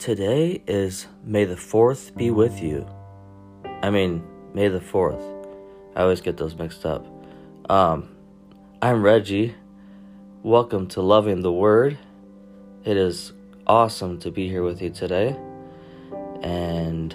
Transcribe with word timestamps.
Today 0.00 0.62
is 0.66 1.06
May 1.22 1.44
the 1.44 1.56
4th 1.56 2.16
be 2.16 2.30
with 2.30 2.62
you. 2.62 2.86
I 3.82 3.90
mean, 3.90 4.24
May 4.54 4.68
the 4.68 4.80
4th. 4.80 5.22
I 5.94 6.00
always 6.00 6.22
get 6.22 6.38
those 6.38 6.54
mixed 6.54 6.86
up. 6.86 7.06
Um, 7.68 8.08
I'm 8.80 9.02
Reggie. 9.02 9.54
Welcome 10.42 10.88
to 10.88 11.02
Loving 11.02 11.42
the 11.42 11.52
Word. 11.52 11.98
It 12.82 12.96
is 12.96 13.34
awesome 13.66 14.18
to 14.20 14.30
be 14.30 14.48
here 14.48 14.62
with 14.62 14.80
you 14.80 14.88
today, 14.88 15.36
and 16.42 17.12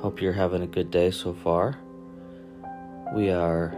hope 0.00 0.22
you're 0.22 0.32
having 0.32 0.62
a 0.62 0.66
good 0.68 0.92
day 0.92 1.10
so 1.10 1.34
far. 1.34 1.76
We 3.14 3.30
are 3.30 3.76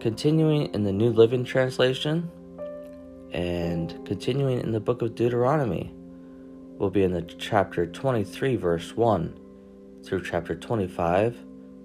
continuing 0.00 0.72
in 0.72 0.82
the 0.82 0.92
New 0.92 1.10
Living 1.10 1.44
Translation 1.44 2.30
and 3.32 4.04
continuing 4.06 4.58
in 4.60 4.72
the 4.72 4.80
book 4.80 5.02
of 5.02 5.14
Deuteronomy. 5.14 5.92
We'll 6.78 6.90
be 6.90 7.02
in 7.02 7.12
the 7.12 7.22
chapter 7.22 7.86
23, 7.86 8.56
verse 8.56 8.96
1 8.96 9.38
through 10.02 10.24
chapter 10.24 10.54
25, 10.54 11.36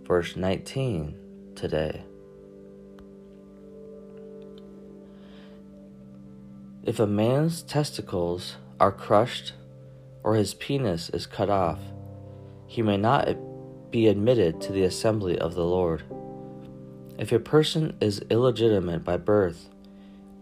verse 0.03 0.37
19 0.37 1.17
today. 1.55 2.05
If 6.83 6.99
a 6.99 7.07
man's 7.07 7.63
testicles 7.63 8.55
are 8.79 8.93
crushed 8.93 9.53
or 10.23 10.35
his 10.35 10.53
penis 10.53 11.09
is 11.09 11.27
cut 11.27 11.49
off, 11.49 11.79
he 12.65 12.81
may 12.81 12.95
not 12.95 13.27
be 13.91 14.07
admitted 14.07 14.61
to 14.61 14.71
the 14.71 14.83
assembly 14.83 15.37
of 15.37 15.53
the 15.55 15.65
Lord. 15.65 16.03
If 17.17 17.31
a 17.31 17.39
person 17.39 17.95
is 18.01 18.25
illegitimate 18.29 19.05
by 19.05 19.15
birth, 19.17 19.69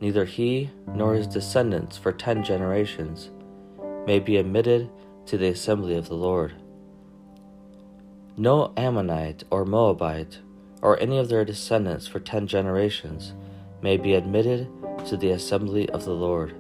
neither 0.01 0.25
he 0.25 0.71
nor 0.87 1.13
his 1.13 1.27
descendants 1.27 1.97
for 1.97 2.11
ten 2.11 2.43
generations 2.43 3.29
may 4.07 4.19
be 4.19 4.37
admitted 4.37 4.89
to 5.27 5.37
the 5.37 5.49
assembly 5.49 5.95
of 5.95 6.09
the 6.09 6.15
Lord. 6.15 6.53
No 8.35 8.73
Ammonite 8.75 9.43
or 9.51 9.65
Moabite 9.65 10.39
or 10.81 10.99
any 10.99 11.19
of 11.19 11.29
their 11.29 11.45
descendants 11.45 12.07
for 12.07 12.19
ten 12.19 12.47
generations 12.47 13.33
may 13.83 13.95
be 13.95 14.15
admitted 14.15 14.67
to 15.05 15.15
the 15.15 15.29
assembly 15.29 15.87
of 15.91 16.05
the 16.05 16.13
Lord. 16.13 16.55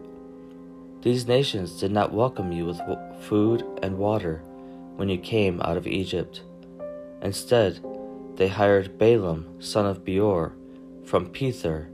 These 1.01 1.27
nations 1.27 1.79
did 1.79 1.91
not 1.91 2.13
welcome 2.13 2.51
you 2.51 2.65
with 2.65 2.79
food 3.21 3.65
and 3.81 3.97
water 3.97 4.43
when 4.95 5.09
you 5.09 5.17
came 5.17 5.59
out 5.61 5.75
of 5.75 5.87
Egypt. 5.87 6.43
Instead, 7.21 7.83
they 8.35 8.47
hired 8.47 8.97
Balaam, 8.97 9.61
son 9.61 9.85
of 9.85 10.03
Beor, 10.03 10.53
from 11.05 11.31
Pethor 11.31 11.87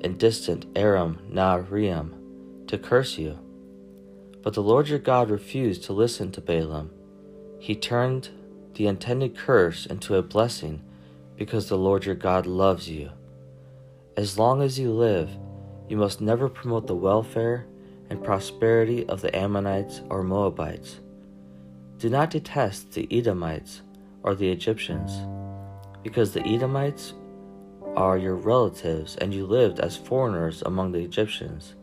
in 0.00 0.16
distant 0.16 0.66
Aram 0.76 1.18
Naharaim, 1.30 2.66
to 2.66 2.78
curse 2.78 3.18
you. 3.18 3.38
But 4.42 4.54
the 4.54 4.62
Lord 4.62 4.88
your 4.88 4.98
God 4.98 5.30
refused 5.30 5.84
to 5.84 5.92
listen 5.92 6.30
to 6.32 6.40
Balaam. 6.40 6.90
He 7.58 7.74
turned 7.74 8.28
the 8.74 8.86
intended 8.86 9.36
curse 9.36 9.86
into 9.86 10.14
a 10.14 10.22
blessing 10.22 10.82
because 11.36 11.68
the 11.68 11.78
Lord 11.78 12.04
your 12.04 12.14
God 12.14 12.46
loves 12.46 12.88
you. 12.88 13.10
As 14.16 14.38
long 14.38 14.62
as 14.62 14.78
you 14.78 14.92
live, 14.92 15.30
you 15.88 15.96
must 15.96 16.20
never 16.20 16.48
promote 16.48 16.86
the 16.86 16.94
welfare 16.94 17.66
and 18.10 18.22
prosperity 18.22 19.06
of 19.08 19.20
the 19.20 19.34
Ammonites 19.36 20.02
or 20.10 20.22
Moabites. 20.22 21.00
Do 21.98 22.08
not 22.08 22.30
detest 22.30 22.92
the 22.92 23.08
Edomites 23.10 23.82
or 24.22 24.34
the 24.34 24.50
Egyptians, 24.50 25.12
because 26.08 26.32
the 26.32 26.46
Edomites 26.46 27.12
are 27.94 28.16
your 28.16 28.34
relatives 28.34 29.16
and 29.16 29.34
you 29.34 29.44
lived 29.44 29.78
as 29.78 29.94
foreigners 29.94 30.62
among 30.62 30.90
the 30.90 31.00
Egyptians. 31.00 31.74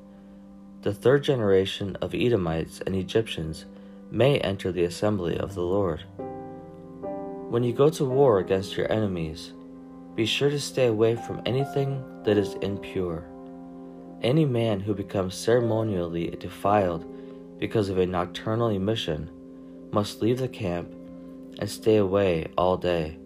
The 0.82 0.96
third 0.96 1.24
generation 1.24 1.96
of 2.02 2.16
Edomites 2.16 2.82
and 2.88 2.96
Egyptians 2.96 3.66
may 4.10 4.40
enter 4.40 4.72
the 4.72 4.86
assembly 4.86 5.38
of 5.38 5.54
the 5.54 5.62
Lord. 5.62 6.06
When 7.52 7.64
you 7.64 7.72
go 7.72 7.92
to 7.92 8.04
war 8.04 8.40
against 8.40 8.76
your 8.76 8.92
enemies, 8.92 9.54
be 10.16 10.26
sure 10.26 10.50
to 10.50 10.60
stay 10.60 10.88
away 10.88 11.16
from 11.16 11.44
anything 11.46 12.04
that 12.24 12.36
is 12.36 12.56
impure. 12.64 13.26
Any 14.24 14.46
man 14.46 14.80
who 14.80 14.96
becomes 14.96 15.36
ceremonially 15.36 16.32
defiled 16.40 17.06
because 17.60 17.90
of 17.90 18.00
a 18.00 18.08
nocturnal 18.08 18.70
emission 18.70 19.30
must 19.92 20.24
leave 20.24 20.40
the 20.40 20.48
camp 20.48 20.92
and 21.60 21.70
stay 21.70 21.98
away 21.98 22.48
all 22.58 22.76
day. 22.76 23.20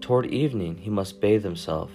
Toward 0.00 0.26
evening 0.26 0.76
he 0.76 0.90
must 0.90 1.20
bathe 1.20 1.44
himself, 1.44 1.90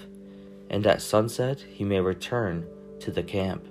and 0.70 0.86
at 0.86 1.02
sunset 1.02 1.62
he 1.62 1.84
may 1.84 2.00
return 2.00 2.68
to 3.00 3.12
the 3.12 3.24
camp. 3.24 3.66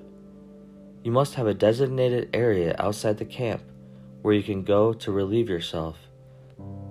You 1.03 1.13
must 1.13 1.35
have 1.35 1.47
a 1.47 1.55
designated 1.55 2.31
area 2.33 2.75
outside 2.79 3.19
the 3.19 3.25
camp 3.25 3.63
where 4.23 4.35
you 4.35 4.43
can 4.43 4.63
go 4.63 4.93
to 4.93 5.13
relieve 5.13 5.49
yourself. 5.49 5.99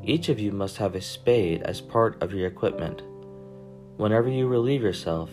Each 0.04 0.30
of 0.30 0.40
you 0.40 0.52
must 0.52 0.78
have 0.78 0.96
a 0.96 1.02
spade 1.02 1.62
as 1.64 1.82
part 1.82 2.22
of 2.22 2.34
your 2.34 2.48
equipment. 2.48 3.02
Whenever 3.98 4.30
you 4.30 4.48
relieve 4.48 4.82
yourself, 4.82 5.30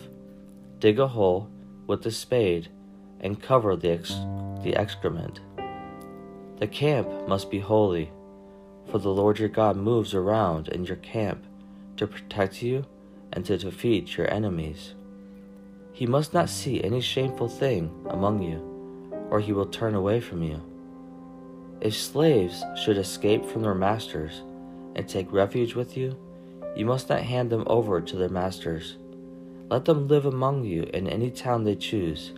dig 0.79 0.99
a 0.99 1.07
hole 1.07 1.49
with 1.87 2.03
the 2.03 2.11
spade 2.11 2.69
and 3.19 3.41
cover 3.41 3.75
the, 3.75 3.97
the 4.63 4.75
excrement. 4.75 5.41
The 6.59 6.67
camp 6.67 7.27
must 7.27 7.51
be 7.51 7.59
holy, 7.59 8.11
for 8.89 8.99
the 8.99 9.09
Lord 9.09 9.39
your 9.39 9.49
God 9.49 9.75
moves 9.75 10.13
around 10.13 10.69
in 10.69 10.85
your 10.85 10.97
camp 10.97 11.45
to 11.99 12.07
protect 12.07 12.61
you 12.61 12.85
and 13.31 13.45
to 13.45 13.57
defeat 13.57 14.17
your 14.17 14.29
enemies. 14.33 14.95
He 15.93 16.05
must 16.05 16.33
not 16.33 16.49
see 16.49 16.83
any 16.83 16.99
shameful 16.99 17.47
thing 17.47 17.93
among 18.09 18.41
you, 18.41 18.59
or 19.29 19.39
he 19.39 19.53
will 19.53 19.67
turn 19.67 19.93
away 19.93 20.19
from 20.19 20.41
you. 20.41 20.61
If 21.79 21.95
slaves 21.95 22.63
should 22.83 22.97
escape 22.97 23.45
from 23.45 23.61
their 23.61 23.75
masters 23.75 24.41
and 24.95 25.07
take 25.07 25.31
refuge 25.31 25.75
with 25.75 25.95
you, 25.95 26.17
you 26.75 26.85
must 26.85 27.07
not 27.07 27.21
hand 27.21 27.51
them 27.51 27.63
over 27.67 28.01
to 28.01 28.15
their 28.15 28.29
masters 28.29 28.97
let 29.69 29.85
them 29.85 30.07
live 30.07 30.25
among 30.25 30.65
you 30.65 30.89
in 30.93 31.07
any 31.07 31.29
town 31.29 31.63
they 31.63 31.75
choose, 31.75 32.31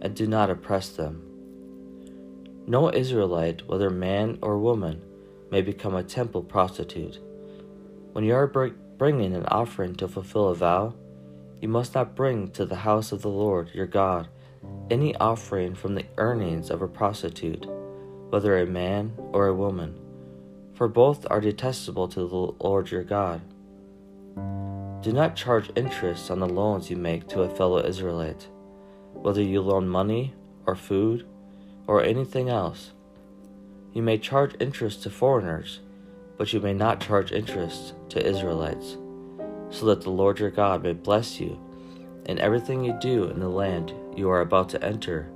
and 0.00 0.14
do 0.14 0.26
not 0.26 0.48
oppress 0.48 0.88
them. 0.88 1.22
No 2.66 2.90
Israelite, 2.90 3.68
whether 3.68 3.90
man 3.90 4.38
or 4.40 4.58
woman, 4.58 5.02
may 5.50 5.60
become 5.60 5.94
a 5.94 6.02
temple 6.02 6.42
prostitute. 6.42 7.18
When 8.12 8.24
you 8.24 8.34
are 8.34 8.46
bringing 8.98 9.34
an 9.34 9.46
offering 9.46 9.94
to 9.94 10.08
fulfill 10.08 10.48
a 10.48 10.54
vow, 10.54 10.92
you 11.60 11.68
must 11.68 11.94
not 11.94 12.14
bring 12.14 12.50
to 12.50 12.66
the 12.66 12.76
house 12.76 13.12
of 13.12 13.22
the 13.22 13.28
Lord 13.28 13.70
your 13.72 13.86
God 13.86 14.28
any 14.90 15.14
offering 15.16 15.74
from 15.74 15.94
the 15.94 16.04
earnings 16.16 16.70
of 16.70 16.82
a 16.82 16.88
prostitute, 16.88 17.66
whether 18.30 18.58
a 18.58 18.66
man 18.66 19.12
or 19.32 19.46
a 19.46 19.54
woman, 19.54 19.94
for 20.74 20.88
both 20.88 21.26
are 21.30 21.40
detestable 21.40 22.08
to 22.08 22.20
the 22.20 22.64
Lord 22.64 22.90
your 22.90 23.04
God. 23.04 23.40
Do 25.02 25.12
not 25.12 25.36
charge 25.36 25.70
interest 25.76 26.30
on 26.30 26.40
the 26.40 26.48
loans 26.48 26.90
you 26.90 26.96
make 26.96 27.28
to 27.28 27.42
a 27.42 27.54
fellow 27.54 27.84
Israelite, 27.84 28.48
whether 29.12 29.42
you 29.42 29.60
loan 29.60 29.88
money 29.88 30.34
or 30.66 30.74
food 30.74 31.26
or 31.86 32.02
anything 32.02 32.48
else. 32.48 32.92
You 33.92 34.02
may 34.02 34.18
charge 34.18 34.54
interest 34.60 35.02
to 35.04 35.10
foreigners, 35.10 35.80
but 36.38 36.52
you 36.52 36.60
may 36.60 36.72
not 36.72 37.00
charge 37.00 37.32
interest 37.32 37.94
to 38.08 38.24
Israelites, 38.24 38.96
so 39.70 39.84
that 39.86 40.00
the 40.00 40.10
Lord 40.10 40.38
your 40.38 40.50
God 40.50 40.82
may 40.82 40.92
bless 40.94 41.40
you 41.40 41.58
in 42.26 42.38
everything 42.38 42.84
you 42.84 42.96
do 43.00 43.24
in 43.24 43.40
the 43.40 43.48
land 43.48 43.92
you 44.16 44.30
are 44.30 44.40
about 44.40 44.68
to 44.70 44.82
enter 44.82 45.28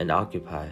and 0.00 0.10
occupy. 0.10 0.68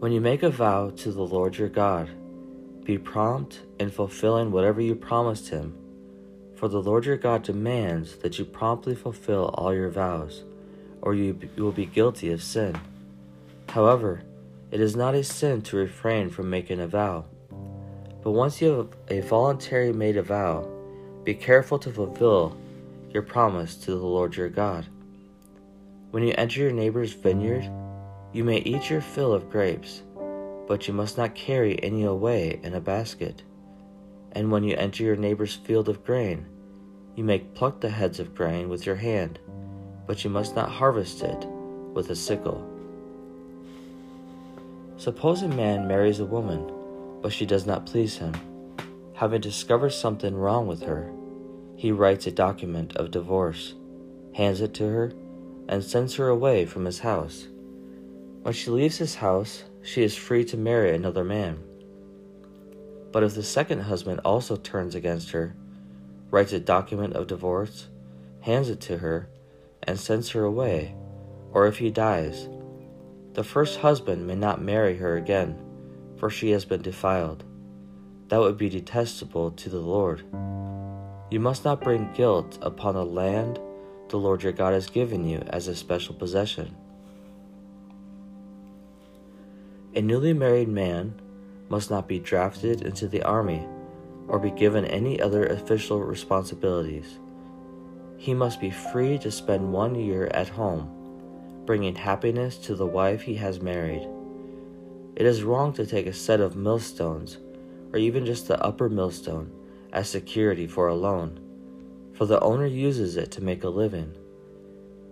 When 0.00 0.12
you 0.12 0.20
make 0.20 0.42
a 0.42 0.50
vow 0.50 0.90
to 0.90 1.12
the 1.12 1.22
Lord 1.22 1.56
your 1.56 1.68
God, 1.68 2.10
be 2.84 2.98
prompt 2.98 3.60
in 3.78 3.90
fulfilling 3.90 4.50
whatever 4.50 4.80
you 4.80 4.94
promised 4.94 5.48
him, 5.48 5.76
for 6.56 6.68
the 6.68 6.82
Lord 6.82 7.04
your 7.04 7.16
God 7.16 7.42
demands 7.42 8.16
that 8.16 8.38
you 8.38 8.44
promptly 8.44 8.94
fulfill 8.94 9.54
all 9.54 9.74
your 9.74 9.90
vows, 9.90 10.44
or 11.02 11.14
you 11.14 11.38
will 11.56 11.72
be 11.72 11.86
guilty 11.86 12.32
of 12.32 12.42
sin. 12.42 12.78
However, 13.68 14.22
it 14.70 14.80
is 14.80 14.96
not 14.96 15.14
a 15.14 15.24
sin 15.24 15.62
to 15.62 15.76
refrain 15.76 16.30
from 16.30 16.50
making 16.50 16.80
a 16.80 16.86
vow. 16.86 17.24
But 18.22 18.32
once 18.32 18.60
you 18.60 18.70
have 18.70 18.88
a 19.08 19.26
voluntary 19.26 19.92
made 19.92 20.16
a 20.16 20.22
vow, 20.22 20.68
be 21.24 21.34
careful 21.34 21.78
to 21.80 21.92
fulfill 21.92 22.56
your 23.10 23.22
promise 23.22 23.74
to 23.76 23.92
the 23.92 23.96
Lord 23.96 24.36
your 24.36 24.48
God. 24.48 24.86
When 26.10 26.22
you 26.22 26.34
enter 26.36 26.60
your 26.60 26.72
neighbor's 26.72 27.12
vineyard, 27.12 27.70
you 28.32 28.44
may 28.44 28.58
eat 28.58 28.90
your 28.90 29.00
fill 29.00 29.32
of 29.32 29.50
grapes 29.50 30.02
but 30.68 30.86
you 30.86 30.92
must 30.92 31.16
not 31.16 31.34
carry 31.34 31.82
any 31.82 32.04
away 32.04 32.60
in 32.62 32.74
a 32.74 32.80
basket. 32.80 33.42
And 34.32 34.52
when 34.52 34.62
you 34.62 34.76
enter 34.76 35.02
your 35.02 35.16
neighbor's 35.16 35.54
field 35.54 35.88
of 35.88 36.04
grain, 36.04 36.46
you 37.16 37.24
may 37.24 37.38
pluck 37.38 37.80
the 37.80 37.88
heads 37.88 38.20
of 38.20 38.34
grain 38.34 38.68
with 38.68 38.84
your 38.84 38.94
hand, 38.94 39.40
but 40.06 40.22
you 40.22 40.30
must 40.30 40.54
not 40.54 40.68
harvest 40.68 41.22
it 41.22 41.46
with 41.94 42.10
a 42.10 42.14
sickle. 42.14 42.62
Suppose 44.98 45.42
a 45.42 45.48
man 45.48 45.86
marries 45.86 46.18
a 46.18 46.24
woman, 46.24 46.72
but 47.22 47.32
she 47.32 47.46
does 47.46 47.66
not 47.66 47.86
please 47.86 48.16
him. 48.16 48.34
Having 49.14 49.42
discovered 49.42 49.90
something 49.90 50.34
wrong 50.34 50.66
with 50.66 50.82
her, 50.82 51.12
he 51.76 51.92
writes 51.92 52.26
a 52.26 52.32
document 52.32 52.96
of 52.96 53.12
divorce, 53.12 53.74
hands 54.34 54.60
it 54.60 54.74
to 54.74 54.88
her, 54.88 55.12
and 55.68 55.84
sends 55.84 56.16
her 56.16 56.26
away 56.26 56.66
from 56.66 56.84
his 56.84 56.98
house. 56.98 57.46
When 58.42 58.52
she 58.52 58.70
leaves 58.70 58.98
his 58.98 59.14
house, 59.14 59.62
she 59.82 60.02
is 60.02 60.16
free 60.16 60.44
to 60.46 60.56
marry 60.56 60.92
another 60.92 61.22
man. 61.22 61.62
But 63.12 63.22
if 63.22 63.36
the 63.36 63.44
second 63.44 63.82
husband 63.82 64.20
also 64.24 64.56
turns 64.56 64.96
against 64.96 65.30
her, 65.30 65.54
writes 66.32 66.52
a 66.52 66.58
document 66.58 67.14
of 67.14 67.28
divorce, 67.28 67.86
hands 68.40 68.68
it 68.68 68.80
to 68.80 68.98
her, 68.98 69.28
and 69.84 69.96
sends 69.96 70.30
her 70.30 70.42
away, 70.42 70.96
or 71.52 71.68
if 71.68 71.78
he 71.78 71.88
dies, 71.88 72.48
the 73.34 73.44
first 73.44 73.80
husband 73.80 74.26
may 74.26 74.34
not 74.34 74.60
marry 74.60 74.96
her 74.96 75.16
again, 75.16 75.58
for 76.16 76.30
she 76.30 76.50
has 76.50 76.64
been 76.64 76.82
defiled. 76.82 77.44
That 78.28 78.40
would 78.40 78.58
be 78.58 78.68
detestable 78.68 79.52
to 79.52 79.68
the 79.68 79.80
Lord. 79.80 80.24
You 81.30 81.40
must 81.40 81.64
not 81.64 81.80
bring 81.80 82.12
guilt 82.12 82.58
upon 82.62 82.94
the 82.94 83.04
land 83.04 83.58
the 84.08 84.18
Lord 84.18 84.42
your 84.42 84.52
God 84.52 84.72
has 84.72 84.88
given 84.88 85.28
you 85.28 85.38
as 85.48 85.68
a 85.68 85.76
special 85.76 86.14
possession. 86.14 86.74
A 89.94 90.00
newly 90.00 90.32
married 90.32 90.68
man 90.68 91.20
must 91.68 91.90
not 91.90 92.08
be 92.08 92.18
drafted 92.18 92.82
into 92.82 93.08
the 93.08 93.22
army 93.22 93.66
or 94.26 94.38
be 94.38 94.50
given 94.50 94.84
any 94.84 95.20
other 95.20 95.46
official 95.46 96.00
responsibilities. 96.00 97.18
He 98.16 98.34
must 98.34 98.60
be 98.60 98.70
free 98.70 99.18
to 99.18 99.30
spend 99.30 99.72
one 99.72 99.94
year 99.94 100.26
at 100.32 100.48
home, 100.48 100.90
bringing 101.68 101.94
happiness 101.94 102.56
to 102.56 102.74
the 102.74 102.86
wife 102.86 103.20
he 103.20 103.34
has 103.34 103.60
married. 103.60 104.08
It 105.16 105.26
is 105.26 105.42
wrong 105.42 105.74
to 105.74 105.84
take 105.84 106.06
a 106.06 106.14
set 106.14 106.40
of 106.40 106.56
millstones, 106.56 107.36
or 107.92 107.98
even 107.98 108.24
just 108.24 108.48
the 108.48 108.58
upper 108.64 108.88
millstone, 108.88 109.52
as 109.92 110.08
security 110.08 110.66
for 110.66 110.88
a 110.88 110.94
loan, 110.94 111.38
for 112.14 112.24
the 112.24 112.40
owner 112.40 112.64
uses 112.64 113.18
it 113.18 113.30
to 113.32 113.44
make 113.44 113.64
a 113.64 113.68
living. 113.68 114.16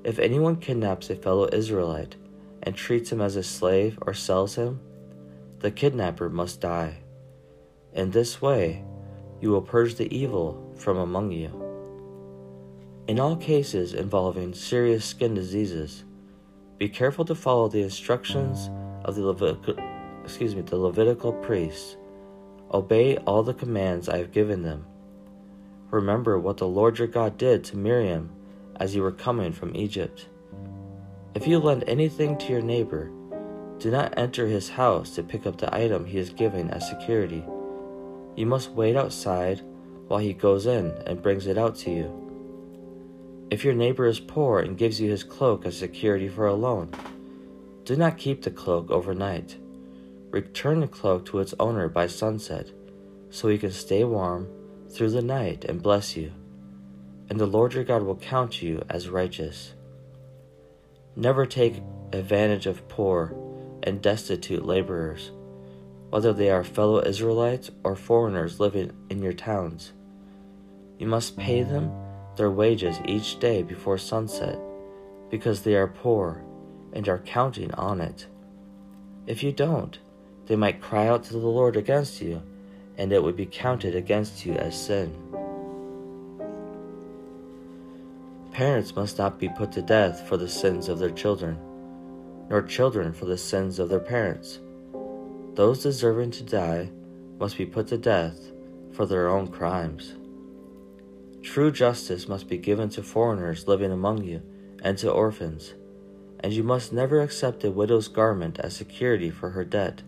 If 0.03 0.19
anyone 0.19 0.57
kidnaps 0.57 1.11
a 1.11 1.17
fellow 1.17 1.47
Israelite 1.53 2.17
and 2.63 2.75
treats 2.75 3.13
him 3.13 3.21
as 3.21 3.37
a 3.37 3.43
slave 3.43 3.99
or 4.07 4.15
sells 4.15 4.55
him, 4.55 4.81
the 5.59 5.71
kidnapper 5.71 6.31
must 6.31 6.63
die. 6.63 7.01
In 7.93 8.13
this 8.13 8.41
way, 8.41 8.83
you 9.43 9.51
will 9.51 9.61
purge 9.61 9.97
the 9.97 10.11
evil 10.17 10.73
from 10.75 10.97
among 10.97 11.33
you. 11.33 11.51
In 13.09 13.21
all 13.21 13.37
cases 13.37 13.93
involving 13.93 14.55
serious 14.55 15.05
skin 15.05 15.35
diseases, 15.35 16.06
be 16.79 16.89
careful 16.89 17.25
to 17.25 17.35
follow 17.35 17.69
the 17.69 17.83
instructions 17.83 18.71
of 19.05 19.15
the, 19.15 19.23
Levit- 19.23 19.79
excuse 20.25 20.55
me, 20.55 20.63
the 20.63 20.77
Levitical 20.77 21.33
priests. 21.33 21.97
Obey 22.73 23.17
all 23.19 23.43
the 23.43 23.55
commands 23.55 24.09
I 24.09 24.19
have 24.19 24.33
given 24.33 24.63
them. 24.63 24.85
Remember 25.91 26.39
what 26.39 26.59
the 26.59 26.67
Lord 26.67 26.99
your 26.99 27.09
God 27.09 27.39
did 27.39 27.65
to 27.65 27.77
Miriam 27.77 28.31
as 28.77 28.95
you 28.95 29.03
were 29.03 29.13
coming 29.13 29.53
from 29.53 29.75
Egypt. 29.75 30.29
If 31.35 31.47
you 31.47 31.59
lend 31.59 31.85
anything 31.87 32.37
to 32.39 32.53
your 32.53 32.61
neighbor, 32.61 33.11
do 33.79 33.91
not 33.91 34.15
enter 34.19 34.47
his 34.47 34.69
house 34.69 35.15
to 35.15 35.23
pick 35.23 35.47
up 35.47 35.59
the 35.59 35.75
item 35.75 36.05
he 36.05 36.19
is 36.19 36.31
giving 36.31 36.71
as 36.71 36.89
security. 36.89 37.45
You 38.37 38.47
must 38.47 38.73
wait 38.73 38.97
outside 38.97 39.63
while 40.09 40.21
he 40.21 40.33
goes 40.33 40.67
in 40.67 40.91
and 41.07 41.23
brings 41.23 41.47
it 41.47 41.57
out 41.57 41.77
to 41.77 41.91
you. 41.91 42.26
If 43.51 43.65
your 43.65 43.75
neighbor 43.75 44.07
is 44.07 44.21
poor 44.21 44.61
and 44.61 44.77
gives 44.77 45.01
you 45.01 45.11
his 45.11 45.25
cloak 45.25 45.67
as 45.67 45.79
security 45.79 46.29
for 46.29 46.47
a 46.47 46.55
loan, 46.55 46.91
do 47.85 47.97
not 47.97 48.19
keep 48.19 48.43
the 48.43 48.51
cloak 48.51 48.91
overnight. 48.91 49.57
Return 50.31 50.81
the 50.81 50.89
cloak 50.89 51.27
to 51.27 51.39
its 51.39 51.55
owner 51.61 51.89
by 51.89 52.09
sunset, 52.09 52.71
so 53.31 53.49
he 53.49 53.59
can 53.59 53.71
stay 53.71 54.05
warm 54.05 54.49
through 54.91 55.11
the 55.11 55.23
night 55.23 55.65
and 55.65 55.83
bless 55.83 56.17
you. 56.17 56.33
And 57.31 57.39
the 57.39 57.47
Lord 57.47 57.75
your 57.75 57.85
God 57.85 58.03
will 58.03 58.17
count 58.17 58.63
you 58.63 58.83
as 58.89 59.09
righteous. 59.09 59.75
Never 61.15 61.47
take 61.47 61.83
advantage 62.13 62.67
of 62.67 62.89
poor 62.89 63.35
and 63.83 64.03
destitute 64.03 64.65
laborers 64.65 65.31
whether 66.11 66.33
they 66.33 66.51
are 66.51 66.65
fellow 66.65 67.05
Israelites 67.05 67.71
or 67.85 67.97
foreigners 67.97 68.61
living 68.61 68.93
in 69.11 69.23
your 69.23 69.33
towns. 69.33 69.93
You 70.99 71.07
must 71.07 71.37
pay 71.37 71.63
them 71.63 71.91
their 72.37 72.51
wages 72.51 72.99
each 73.05 73.39
day 73.39 73.63
before 73.63 73.99
sunset, 73.99 74.59
because 75.31 75.63
they 75.63 75.75
are 75.75 75.89
poor 75.89 76.43
and 76.93 77.09
are 77.09 77.19
counting 77.19 77.73
on 77.75 78.01
it. 78.01 78.27
If 79.27 79.43
you 79.43 79.53
don't, 79.53 79.99
they 80.47 80.57
might 80.57 80.81
cry 80.81 81.09
out 81.09 81.25
to 81.25 81.33
the 81.33 81.39
Lord 81.39 81.77
against 81.77 82.21
you, 82.21 82.43
and 82.97 83.13
it 83.13 83.23
would 83.23 83.37
be 83.37 83.47
counted 83.47 83.95
against 83.95 84.47
you 84.47 84.55
as 84.55 84.81
sin. 84.81 85.15
Parents 88.53 88.97
must 88.97 89.19
not 89.19 89.39
be 89.39 89.49
put 89.51 89.73
to 89.73 89.83
death 89.83 90.27
for 90.27 90.37
the 90.37 90.49
sins 90.49 90.89
of 90.89 90.99
their 90.99 91.11
children, 91.11 91.59
nor 92.49 92.63
children 92.63 93.13
for 93.13 93.27
the 93.27 93.37
sins 93.37 93.79
of 93.79 93.89
their 93.89 94.01
parents. 94.01 94.61
Those 95.55 95.83
deserving 95.83 96.31
to 96.33 96.43
die 96.43 96.91
must 97.39 97.59
be 97.59 97.67
put 97.67 97.89
to 97.89 97.99
death 97.99 98.53
for 98.93 99.05
their 99.05 99.29
own 99.29 99.49
crimes. 99.49 100.15
True 101.43 101.71
justice 101.71 102.29
must 102.29 102.49
be 102.49 102.59
given 102.59 102.89
to 102.91 103.03
foreigners 103.03 103.69
living 103.69 103.93
among 103.93 104.25
you 104.25 104.43
and 104.83 104.99
to 104.99 105.11
orphans, 105.11 105.75
and 106.41 106.53
you 106.53 106.63
must 106.63 106.93
never 106.93 107.21
accept 107.21 107.65
a 107.65 107.71
widow's 107.71 108.09
garment 108.09 108.59
as 108.59 108.77
security 108.77 109.31
for 109.31 109.51
her 109.51 109.65
debt. 109.65 110.03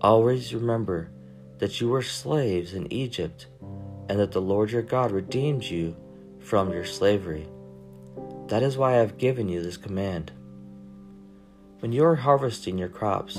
Always 0.00 0.54
remember 0.54 1.10
that 1.58 1.80
you 1.80 1.88
were 1.88 2.02
slaves 2.02 2.74
in 2.74 2.92
Egypt 2.92 3.46
and 4.08 4.18
that 4.18 4.32
the 4.32 4.40
Lord 4.40 4.70
your 4.70 4.82
God 4.82 5.10
redeemed 5.10 5.64
you 5.64 5.96
from 6.40 6.72
your 6.72 6.84
slavery. 6.84 7.48
That 8.48 8.62
is 8.62 8.76
why 8.76 8.92
I 8.92 8.98
have 8.98 9.18
given 9.18 9.48
you 9.48 9.62
this 9.62 9.76
command. 9.76 10.32
When 11.80 11.92
you 11.92 12.04
are 12.04 12.16
harvesting 12.16 12.78
your 12.78 12.88
crops, 12.88 13.38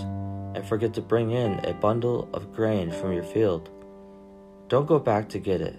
and 0.57 0.67
forget 0.67 0.93
to 0.95 1.01
bring 1.01 1.31
in 1.31 1.63
a 1.65 1.73
bundle 1.73 2.27
of 2.33 2.51
grain 2.51 2.89
from 2.89 3.13
your 3.13 3.23
field. 3.23 3.69
Don't 4.69 4.87
go 4.87 4.97
back 4.97 5.29
to 5.29 5.39
get 5.39 5.61
it. 5.61 5.75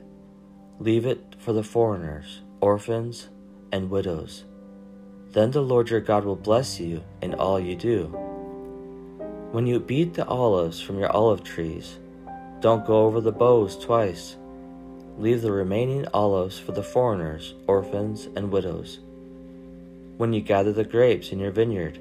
Leave 0.80 1.06
it 1.06 1.34
for 1.38 1.52
the 1.52 1.64
foreigners, 1.64 2.42
orphans, 2.60 3.28
and 3.72 3.90
widows. 3.90 4.44
Then 5.32 5.50
the 5.50 5.60
Lord 5.60 5.90
your 5.90 6.00
God 6.00 6.24
will 6.24 6.36
bless 6.36 6.78
you 6.78 7.02
in 7.20 7.34
all 7.34 7.58
you 7.58 7.74
do. 7.74 8.04
When 9.50 9.66
you 9.66 9.80
beat 9.80 10.14
the 10.14 10.26
olives 10.26 10.80
from 10.80 10.98
your 10.98 11.10
olive 11.10 11.42
trees, 11.42 11.98
don't 12.60 12.86
go 12.86 13.06
over 13.06 13.20
the 13.20 13.32
boughs 13.32 13.76
twice. 13.76 14.36
Leave 15.16 15.42
the 15.42 15.50
remaining 15.50 16.06
olives 16.14 16.58
for 16.58 16.72
the 16.72 16.82
foreigners, 16.82 17.54
orphans, 17.66 18.28
and 18.36 18.52
widows. 18.52 19.00
When 20.16 20.32
you 20.32 20.40
gather 20.40 20.72
the 20.72 20.84
grapes 20.84 21.32
in 21.32 21.40
your 21.40 21.50
vineyard, 21.50 21.98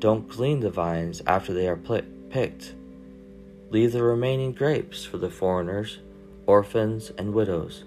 don't 0.00 0.28
glean 0.28 0.60
the 0.60 0.70
vines 0.70 1.22
after 1.26 1.54
they 1.54 1.68
are 1.68 1.76
picked. 1.76 2.74
Leave 3.70 3.92
the 3.92 4.02
remaining 4.02 4.52
grapes 4.52 5.04
for 5.04 5.18
the 5.18 5.30
foreigners, 5.30 5.98
orphans, 6.46 7.10
and 7.16 7.32
widows. 7.32 7.84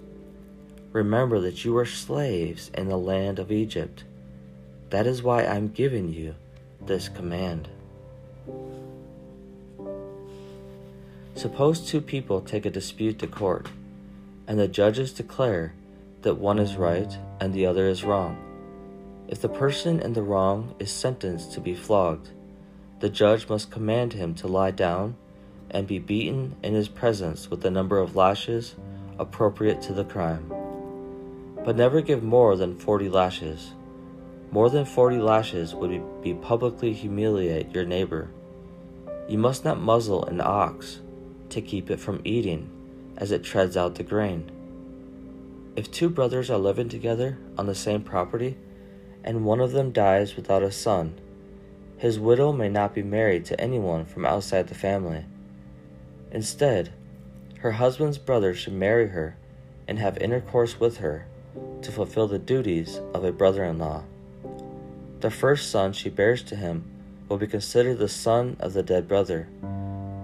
Remember 0.92 1.40
that 1.40 1.64
you 1.64 1.74
were 1.74 1.86
slaves 1.86 2.72
in 2.74 2.88
the 2.88 2.98
land 2.98 3.40
of 3.40 3.52
Egypt. 3.52 4.04
That 4.90 5.06
is 5.06 5.22
why 5.22 5.46
I'm 5.46 5.68
giving 5.68 6.14
you 6.14 6.36
this 6.82 7.10
command. 7.10 7.70
Suppose 11.36 11.82
two 11.82 12.02
people 12.02 12.42
take 12.42 12.66
a 12.66 12.72
dispute 12.72 13.20
to 13.20 13.28
court, 13.28 13.68
and 14.48 14.58
the 14.58 14.68
judges 14.68 15.14
declare 15.14 15.74
that 16.24 16.36
one 16.36 16.58
is 16.58 16.76
right 16.76 17.16
and 17.40 17.54
the 17.54 17.66
other 17.66 17.88
is 17.88 18.04
wrong. 18.04 18.38
If 19.28 19.42
the 19.42 19.50
person 19.50 20.00
in 20.00 20.14
the 20.14 20.24
wrong 20.24 20.74
is 20.80 20.92
sentenced 20.92 21.54
to 21.54 21.60
be 21.60 21.76
flogged, 21.76 22.30
the 23.02 23.10
judge 23.10 23.48
must 23.50 23.70
command 23.70 24.14
him 24.14 24.34
to 24.36 24.48
lie 24.48 24.72
down 24.72 25.16
and 25.72 25.88
be 25.88 26.00
beaten 26.00 26.56
in 26.64 26.74
his 26.74 26.88
presence 26.88 27.50
with 27.50 27.62
the 27.62 27.72
number 27.72 28.00
of 28.00 28.16
lashes 28.16 28.76
appropriate 29.20 29.82
to 29.82 29.94
the 29.94 30.04
crime. 30.04 30.52
But 31.64 31.76
never 31.76 32.02
give 32.02 32.24
more 32.24 32.56
than 32.56 32.78
forty 32.78 33.10
lashes. 33.10 33.74
More 34.52 34.70
than 34.70 34.86
forty 34.86 35.18
lashes 35.18 35.76
would 35.76 36.22
be 36.22 36.34
publicly 36.34 36.94
humiliate 36.94 37.74
your 37.74 37.86
neighbor. 37.86 38.30
You 39.28 39.38
must 39.38 39.66
not 39.66 39.80
muzzle 39.80 40.24
an 40.26 40.40
ox 40.40 41.02
to 41.50 41.62
keep 41.62 41.90
it 41.90 42.00
from 42.00 42.22
eating 42.24 42.70
as 43.18 43.32
it 43.32 43.44
treads 43.44 43.76
out 43.76 43.96
the 43.96 44.04
grain. 44.04 44.52
If 45.76 45.92
two 45.92 46.10
brothers 46.10 46.50
are 46.50 46.58
living 46.58 46.90
together 46.90 47.38
on 47.58 47.68
the 47.68 47.76
same 47.76 48.04
property, 48.04 48.58
and 49.24 49.44
one 49.44 49.60
of 49.60 49.74
them 49.74 49.92
dies 49.92 50.36
without 50.36 50.64
a 50.64 50.72
son, 50.72 51.20
his 51.98 52.20
widow 52.20 52.54
may 52.54 52.70
not 52.70 52.96
be 52.96 53.04
married 53.04 53.44
to 53.46 53.60
anyone 53.60 54.06
from 54.06 54.26
outside 54.26 54.68
the 54.68 54.76
family. 54.76 55.26
Instead, 56.31 56.91
her 57.60 57.72
husband's 57.72 58.17
brother 58.17 58.53
should 58.53 58.74
marry 58.74 59.10
her 59.10 59.38
and 59.88 60.00
have 60.00 60.17
intercourse 60.17 60.79
with 60.79 60.98
her 60.98 61.25
to 61.81 61.91
fulfill 61.91 62.27
the 62.27 62.39
duties 62.39 63.00
of 63.13 63.24
a 63.24 63.31
brother 63.31 63.63
in 63.63 63.77
law. 63.77 64.03
The 65.22 65.31
first 65.31 65.72
son 65.72 65.93
she 65.93 66.10
bears 66.10 66.43
to 66.43 66.55
him 66.55 66.84
will 67.27 67.38
be 67.38 67.48
considered 67.48 67.98
the 67.98 68.10
son 68.10 68.57
of 68.60 68.74
the 68.74 68.84
dead 68.84 69.07
brother, 69.07 69.48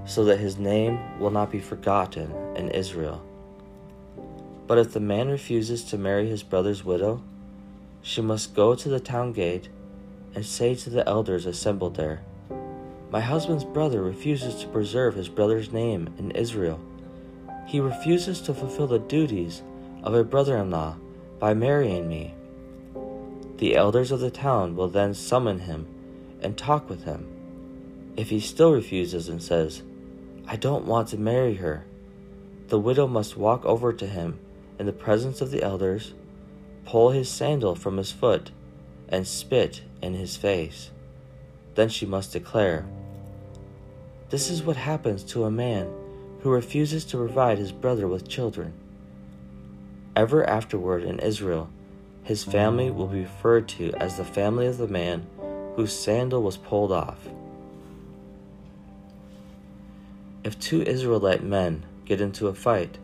so 0.05 0.25
that 0.25 0.39
his 0.39 0.57
name 0.57 1.19
will 1.19 1.31
not 1.31 1.51
be 1.51 1.59
forgotten 1.59 2.31
in 2.55 2.69
Israel. 2.69 3.23
But 4.67 4.77
if 4.77 4.93
the 4.93 4.99
man 4.99 5.29
refuses 5.29 5.83
to 5.85 5.97
marry 5.97 6.29
his 6.29 6.43
brother's 6.43 6.83
widow, 6.83 7.23
she 8.01 8.21
must 8.21 8.53
go 8.53 8.75
to 8.75 8.89
the 8.89 8.99
town 8.99 9.33
gate 9.33 9.69
and 10.35 10.45
say 10.45 10.75
to 10.75 10.89
the 10.89 11.07
elders 11.07 11.45
assembled 11.45 11.95
there, 11.95 12.21
My 13.13 13.21
husband's 13.21 13.63
brother 13.63 14.01
refuses 14.01 14.55
to 14.55 14.67
preserve 14.67 15.13
his 15.13 15.29
brother's 15.29 15.71
name 15.71 16.11
in 16.17 16.31
Israel. 16.31 16.79
He 17.67 17.79
refuses 17.79 18.41
to 18.41 18.55
fulfill 18.55 18.87
the 18.87 18.97
duties 18.97 19.61
of 20.01 20.15
a 20.15 20.23
brother 20.23 20.57
in 20.57 20.71
law 20.71 20.95
by 21.37 21.53
marrying 21.53 22.09
me. 22.09 22.33
The 23.57 23.75
elders 23.75 24.09
of 24.09 24.19
the 24.19 24.31
town 24.31 24.75
will 24.75 24.87
then 24.87 25.13
summon 25.13 25.59
him 25.59 25.85
and 26.41 26.57
talk 26.57 26.89
with 26.89 27.03
him. 27.03 27.27
If 28.17 28.31
he 28.31 28.39
still 28.39 28.71
refuses 28.71 29.29
and 29.29 29.43
says, 29.43 29.83
I 30.47 30.55
don't 30.55 30.85
want 30.85 31.09
to 31.09 31.17
marry 31.19 31.53
her, 31.57 31.85
the 32.69 32.79
widow 32.79 33.05
must 33.05 33.37
walk 33.37 33.63
over 33.63 33.93
to 33.93 34.07
him 34.07 34.39
in 34.79 34.87
the 34.87 34.91
presence 34.91 35.39
of 35.39 35.51
the 35.51 35.61
elders, 35.61 36.15
pull 36.83 37.11
his 37.11 37.29
sandal 37.29 37.75
from 37.75 37.97
his 37.97 38.11
foot, 38.11 38.49
and 39.07 39.27
spit 39.27 39.83
in 40.01 40.15
his 40.15 40.35
face. 40.35 40.89
Then 41.75 41.89
she 41.89 42.05
must 42.05 42.33
declare, 42.33 42.85
This 44.29 44.49
is 44.49 44.63
what 44.63 44.77
happens 44.77 45.23
to 45.25 45.45
a 45.45 45.51
man 45.51 45.91
who 46.41 46.51
refuses 46.51 47.05
to 47.05 47.17
provide 47.17 47.57
his 47.57 47.71
brother 47.71 48.07
with 48.07 48.27
children. 48.27 48.73
Ever 50.15 50.47
afterward 50.47 51.03
in 51.03 51.19
Israel, 51.19 51.69
his 52.23 52.43
family 52.43 52.91
will 52.91 53.07
be 53.07 53.21
referred 53.21 53.67
to 53.69 53.91
as 53.93 54.17
the 54.17 54.25
family 54.25 54.67
of 54.67 54.77
the 54.77 54.87
man 54.87 55.25
whose 55.75 55.97
sandal 55.97 56.43
was 56.43 56.57
pulled 56.57 56.91
off. 56.91 57.17
If 60.43 60.59
two 60.59 60.81
Israelite 60.83 61.43
men 61.43 61.85
get 62.05 62.21
into 62.21 62.47
a 62.47 62.53
fight, 62.53 62.97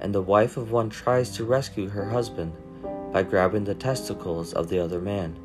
and 0.00 0.14
the 0.14 0.20
wife 0.20 0.56
of 0.56 0.70
one 0.70 0.90
tries 0.90 1.30
to 1.30 1.44
rescue 1.44 1.88
her 1.88 2.10
husband 2.10 2.52
by 3.12 3.22
grabbing 3.22 3.64
the 3.64 3.74
testicles 3.74 4.52
of 4.52 4.68
the 4.68 4.78
other 4.78 5.00
man, 5.00 5.36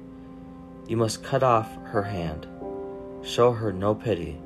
you 0.88 0.98
must 0.98 1.24
cut 1.24 1.44
off 1.44 1.74
her 1.86 2.04
hand. 2.04 2.46
Show 3.24 3.52
her 3.52 3.74
no 3.74 3.94
pity. 3.94 4.38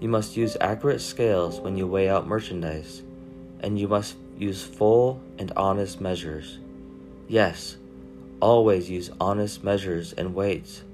You 0.00 0.08
must 0.08 0.36
use 0.36 0.56
accurate 0.60 1.00
scales 1.00 1.60
when 1.60 1.76
you 1.76 1.86
weigh 1.86 2.08
out 2.08 2.26
merchandise, 2.26 3.02
and 3.60 3.78
you 3.78 3.88
must 3.88 4.16
use 4.38 4.62
full 4.62 5.20
and 5.38 5.52
honest 5.56 6.00
measures. 6.00 6.58
Yes, 7.28 7.76
always 8.40 8.88
use 8.90 9.10
honest 9.20 9.64
measures 9.64 10.12
and 10.12 10.34
weights, 10.34 10.84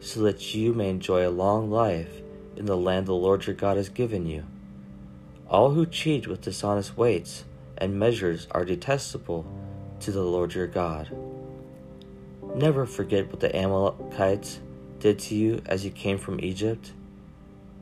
so 0.00 0.20
that 0.22 0.54
you 0.54 0.72
may 0.72 0.90
enjoy 0.90 1.26
a 1.26 1.30
long 1.30 1.70
life 1.70 2.22
in 2.56 2.66
the 2.66 2.76
land 2.76 3.06
the 3.06 3.14
Lord 3.14 3.46
your 3.46 3.54
God 3.54 3.76
has 3.76 3.88
given 3.88 4.26
you. 4.26 4.44
All 5.48 5.70
who 5.70 5.86
cheat 5.86 6.26
with 6.26 6.40
dishonest 6.40 6.96
weights 6.96 7.44
and 7.78 7.98
measures 7.98 8.48
are 8.50 8.64
detestable 8.64 9.46
to 10.00 10.10
the 10.10 10.22
Lord 10.22 10.54
your 10.54 10.66
God. 10.66 11.16
Never 12.54 12.86
forget 12.86 13.30
what 13.30 13.40
the 13.40 13.54
Amalekites 13.54 14.60
did 15.00 15.18
to 15.20 15.34
you 15.34 15.62
as 15.66 15.84
you 15.84 15.90
came 15.90 16.18
from 16.18 16.40
Egypt. 16.40 16.92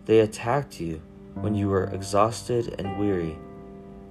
They 0.06 0.21
attacked 0.21 0.80
you 0.80 1.00
when 1.35 1.54
you 1.54 1.68
were 1.68 1.85
exhausted 1.85 2.75
and 2.78 2.99
weary, 2.99 3.37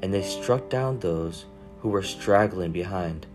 and 0.01 0.13
they 0.13 0.24
struck 0.24 0.69
down 0.69 1.00
those 1.00 1.45
who 1.81 1.89
were 1.89 2.03
straggling 2.03 2.72
behind. 2.72 3.27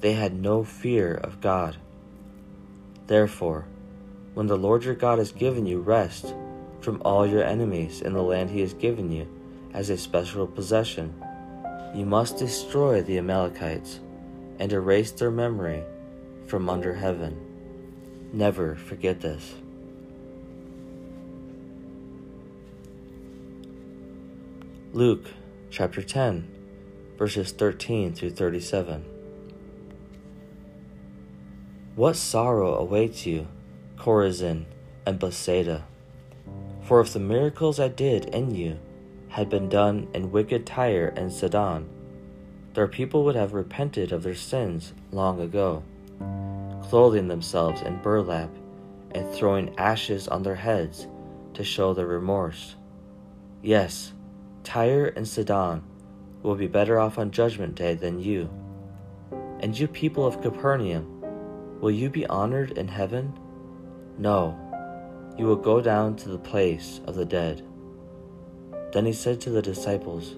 They 0.00 0.12
had 0.12 0.34
no 0.34 0.64
fear 0.64 1.14
of 1.14 1.40
God. 1.40 1.76
Therefore, 3.06 3.66
when 4.34 4.46
the 4.46 4.56
Lord 4.56 4.84
your 4.84 4.94
God 4.94 5.18
has 5.18 5.32
given 5.32 5.66
you 5.66 5.80
rest 5.80 6.34
from 6.80 7.02
all 7.04 7.26
your 7.26 7.44
enemies 7.44 8.00
in 8.00 8.12
the 8.12 8.22
land 8.22 8.50
he 8.50 8.60
has 8.60 8.74
given 8.74 9.10
you 9.10 9.28
as 9.74 9.90
a 9.90 9.96
special 9.96 10.46
possession. 10.46 11.14
You 11.94 12.06
must 12.06 12.38
destroy 12.38 13.02
the 13.02 13.18
Amalekites 13.18 14.00
and 14.58 14.72
erase 14.72 15.10
their 15.12 15.30
memory 15.30 15.82
from 16.46 16.68
under 16.68 16.94
heaven. 16.94 17.38
Never 18.32 18.76
forget 18.76 19.20
this. 19.20 19.54
Luke 24.92 25.26
chapter 25.70 26.02
10, 26.02 26.48
verses 27.16 27.52
13 27.52 28.12
through 28.14 28.30
37. 28.30 29.04
What 31.96 32.16
sorrow 32.16 32.76
awaits 32.76 33.26
you, 33.26 33.48
Chorazin 33.96 34.64
and 35.04 35.18
Bethsaida! 35.18 35.84
For 36.82 37.00
if 37.00 37.12
the 37.12 37.20
miracles 37.20 37.78
I 37.78 37.88
did 37.88 38.26
in 38.26 38.54
you 38.54 38.78
had 39.28 39.48
been 39.48 39.68
done 39.68 40.08
in 40.14 40.32
wicked 40.32 40.66
Tyre 40.66 41.12
and 41.16 41.32
Sidon, 41.32 41.88
their 42.74 42.88
people 42.88 43.24
would 43.24 43.36
have 43.36 43.52
repented 43.52 44.12
of 44.12 44.22
their 44.22 44.34
sins 44.34 44.92
long 45.12 45.40
ago, 45.40 45.82
clothing 46.90 47.28
themselves 47.28 47.82
in 47.82 48.02
burlap 48.02 48.50
and 49.12 49.32
throwing 49.32 49.78
ashes 49.78 50.28
on 50.28 50.42
their 50.42 50.56
heads 50.56 51.06
to 51.54 51.64
show 51.64 51.94
their 51.94 52.06
remorse. 52.06 52.74
Yes, 53.62 54.12
Tyre 54.64 55.06
and 55.06 55.26
Sidon 55.26 55.82
will 56.42 56.56
be 56.56 56.66
better 56.66 56.98
off 56.98 57.18
on 57.18 57.30
Judgment 57.30 57.76
Day 57.76 57.94
than 57.94 58.20
you. 58.20 58.50
And 59.60 59.78
you 59.78 59.86
people 59.88 60.26
of 60.26 60.42
Capernaum, 60.42 61.80
will 61.80 61.90
you 61.90 62.10
be 62.10 62.26
honored 62.26 62.72
in 62.72 62.88
heaven? 62.88 63.38
No 64.18 64.58
you 65.40 65.46
will 65.46 65.56
go 65.56 65.80
down 65.80 66.14
to 66.16 66.28
the 66.28 66.38
place 66.38 67.00
of 67.06 67.14
the 67.14 67.24
dead. 67.24 67.66
Then 68.92 69.06
he 69.06 69.12
said 69.14 69.40
to 69.40 69.50
the 69.50 69.62
disciples, 69.62 70.36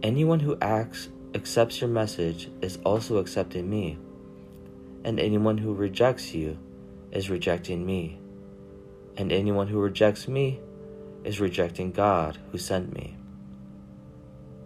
Anyone 0.00 0.38
who 0.38 0.56
acts, 0.62 1.08
accepts 1.34 1.80
your 1.80 1.90
message 1.90 2.48
is 2.60 2.78
also 2.84 3.16
accepting 3.16 3.68
me, 3.68 3.98
and 5.06 5.20
anyone 5.20 5.56
who 5.56 5.72
rejects 5.72 6.34
you 6.34 6.58
is 7.12 7.30
rejecting 7.30 7.86
me, 7.86 8.18
and 9.16 9.30
anyone 9.30 9.68
who 9.68 9.78
rejects 9.78 10.26
me 10.26 10.58
is 11.22 11.38
rejecting 11.38 11.92
God 11.92 12.36
who 12.50 12.58
sent 12.58 12.92
me. 12.92 13.16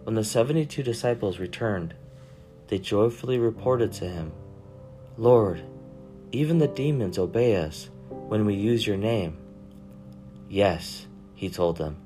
When 0.03 0.15
the 0.15 0.23
seventy 0.23 0.65
two 0.65 0.81
disciples 0.81 1.37
returned, 1.37 1.93
they 2.69 2.79
joyfully 2.79 3.37
reported 3.37 3.91
to 3.93 4.09
him, 4.09 4.31
Lord, 5.15 5.61
even 6.31 6.57
the 6.57 6.67
demons 6.67 7.19
obey 7.19 7.57
us 7.57 7.91
when 8.09 8.43
we 8.43 8.55
use 8.55 8.87
your 8.87 8.97
name. 8.97 9.37
Yes, 10.49 11.05
he 11.35 11.51
told 11.51 11.77
them, 11.77 11.97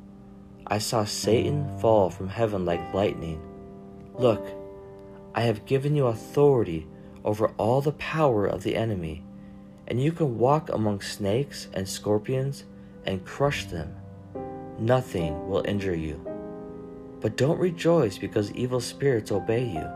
I 0.68 0.80
saw 0.80 1.06
Satan 1.06 1.80
fall 1.80 2.10
from 2.10 2.27
heaven 2.27 2.65
like 2.65 2.94
lightning. 2.94 3.42
Look, 4.15 4.46
I 5.34 5.42
have 5.42 5.65
given 5.65 5.96
you 5.96 6.08
authority 6.08 6.86
over 7.25 7.48
all 7.58 7.82
the 7.82 7.91
power 7.94 8.46
of 8.46 8.63
the 8.63 8.75
enemy, 8.75 9.24
and 9.88 10.01
you 10.01 10.12
can 10.13 10.38
walk 10.38 10.70
among 10.70 11.01
snakes 11.01 11.67
and 11.74 11.89
scorpions 11.89 12.63
and 13.05 13.25
crush 13.25 13.65
them. 13.65 13.94
Nothing 14.79 15.50
will 15.50 15.65
injure 15.67 15.96
you. 15.96 16.22
But 17.22 17.36
don't 17.36 17.60
rejoice 17.60 18.17
because 18.17 18.51
evil 18.51 18.79
spirits 18.79 19.32
obey 19.32 19.65
you. 19.65 19.88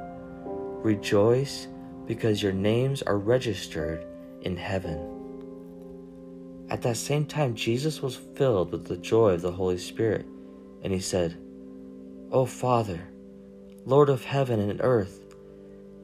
Rejoice 0.82 1.68
because 2.08 2.42
your 2.42 2.54
names 2.54 3.04
are 3.04 3.18
registered 3.18 4.06
in 4.42 4.58
heaven. 4.58 5.16
At 6.70 6.82
that 6.82 6.98
same 6.98 7.26
time, 7.26 7.56
Jesus 7.56 8.02
was 8.02 8.16
filled 8.16 8.72
with 8.72 8.86
the 8.86 8.98
joy 8.98 9.32
of 9.32 9.42
the 9.42 9.52
Holy 9.52 9.78
Spirit, 9.78 10.26
and 10.82 10.92
he 10.92 11.00
said, 11.00 11.38
O 12.32 12.46
Father, 12.46 13.02
Lord 13.86 14.10
of 14.10 14.24
heaven 14.24 14.60
and 14.60 14.80
earth, 14.82 15.29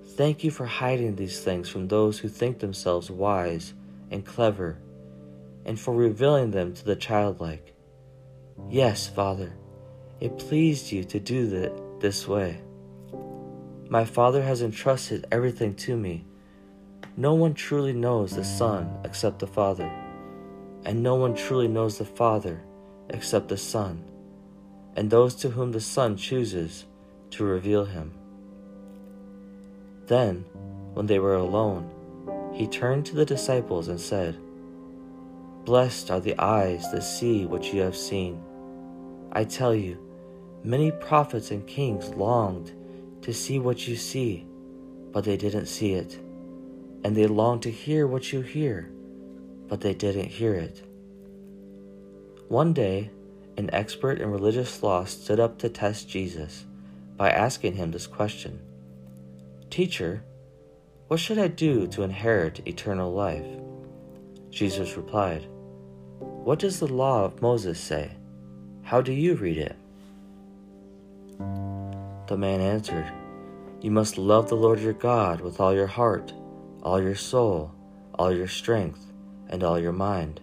thank 0.08 0.44
you 0.44 0.52
for 0.52 0.66
hiding 0.66 1.16
these 1.16 1.42
things 1.42 1.70
from 1.70 1.88
those 1.88 2.20
who 2.20 2.30
think 2.30 2.60
themselves 2.60 3.10
wise 3.10 3.74
and 4.12 4.26
clever, 4.26 4.78
and 5.66 5.80
for 5.80 5.94
revealing 5.94 6.52
them 6.52 6.74
to 6.74 6.86
the 6.86 6.96
childlike. 6.96 7.74
Yes, 8.70 9.08
Father, 9.08 9.54
it 10.20 10.38
pleased 10.38 10.92
you 10.92 11.04
to 11.06 11.20
do 11.20 11.48
that 11.48 12.00
this 12.00 12.28
way. 12.28 12.62
My 13.90 14.06
Father 14.06 14.42
has 14.42 14.62
entrusted 14.62 15.28
everything 15.32 15.76
to 15.76 15.96
me. 15.96 16.26
No 17.18 17.34
one 17.34 17.54
truly 17.54 17.94
knows 17.94 18.36
the 18.36 18.44
Son 18.44 18.98
except 19.04 19.40
the 19.40 19.48
Father 19.48 19.92
and 20.86 21.02
no 21.02 21.16
one 21.16 21.36
truly 21.36 21.68
knows 21.68 21.98
the 21.98 22.06
Father 22.06 22.62
except 23.10 23.50
the 23.50 23.58
Son, 23.58 24.04
and 24.96 25.10
those 25.10 25.36
to 25.36 25.50
whom 25.50 25.72
the 25.72 25.82
Son 25.82 26.16
chooses 26.16 26.86
to 27.32 27.44
reveal 27.44 27.86
him. 27.86 28.14
Then, 30.08 30.46
when 30.94 31.06
they 31.06 31.20
were 31.20 31.36
alone, 31.36 31.90
he 32.54 32.68
turned 32.68 33.06
to 33.08 33.16
the 33.16 33.26
disciples 33.26 33.88
and 33.88 34.00
said, 34.00 34.38
Blessed 35.66 36.12
are 36.12 36.20
the 36.20 36.40
eyes 36.40 36.92
that 36.92 37.02
see 37.02 37.46
what 37.46 37.74
you 37.74 37.82
have 37.82 37.96
seen. 37.96 38.42
I 39.32 39.44
tell 39.44 39.74
you, 39.74 39.98
many 40.64 40.92
prophets 40.92 41.52
and 41.52 41.66
kings 41.68 42.10
longed 42.10 42.72
to 43.24 43.34
see 43.34 43.60
what 43.60 43.88
you 43.88 43.96
see, 43.96 44.46
but 45.12 45.24
they 45.24 45.38
didn't 45.38 45.66
see 45.66 45.94
it, 45.94 46.20
and 47.04 47.16
they 47.16 47.28
longed 47.28 47.64
to 47.64 47.72
hear 47.72 48.06
what 48.06 48.32
you 48.32 48.42
hear 48.42 48.92
but 49.68 49.82
they 49.82 49.94
didn't 49.94 50.28
hear 50.28 50.54
it. 50.54 50.84
One 52.48 52.74
day, 52.74 53.12
an 53.58 53.70
expert 53.74 54.20
in 54.20 54.32
religious 54.32 54.84
law 54.84 55.06
stood 55.06 55.40
up 55.40 55.58
to 55.60 55.70
test 55.70 56.10
Jesus 56.10 56.66
by 57.18 57.30
asking 57.32 57.76
him 57.76 57.92
this 57.92 58.08
question 58.08 58.60
Teacher, 59.76 60.24
what 61.10 61.20
should 61.20 61.38
I 61.38 61.50
do 61.50 61.86
to 61.88 62.04
inherit 62.04 62.66
eternal 62.66 63.12
life? 63.12 63.46
Jesus 64.50 64.96
replied, 64.96 65.48
What 66.20 66.60
does 66.60 66.80
the 66.80 66.88
law 66.88 67.26
of 67.26 67.42
Moses 67.42 67.78
say? 67.78 68.12
How 68.84 69.02
do 69.02 69.12
you 69.12 69.36
read 69.36 69.58
it? 69.58 69.76
The 72.28 72.38
man 72.38 72.62
answered, 72.62 73.12
You 73.82 73.92
must 73.92 74.18
love 74.18 74.48
the 74.48 74.56
Lord 74.56 74.80
your 74.80 74.94
God 74.94 75.42
with 75.42 75.60
all 75.60 75.74
your 75.74 75.88
heart, 75.88 76.32
all 76.82 77.02
your 77.02 77.16
soul, 77.16 77.74
all 78.14 78.34
your 78.34 78.48
strength, 78.48 79.12
and 79.50 79.62
all 79.62 79.78
your 79.78 79.92
mind, 79.92 80.40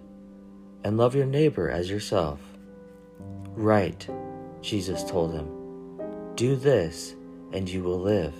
and 0.84 0.98
love 0.98 1.14
your 1.14 1.24
neighbor 1.24 1.70
as 1.70 1.88
yourself. 1.88 2.38
Right, 3.54 4.06
Jesus 4.60 5.02
told 5.04 5.32
him. 5.32 5.48
Do 6.36 6.54
this, 6.54 7.14
and 7.54 7.66
you 7.66 7.82
will 7.82 7.98
live. 7.98 8.34